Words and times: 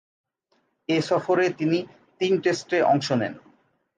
এ 0.89 0.97
সফরে 1.01 1.45
তিনি 1.59 1.79
তিন 2.21 2.33
টেস্টে 2.43 2.77
অংশ 2.83 3.07
নেন। 3.11 3.33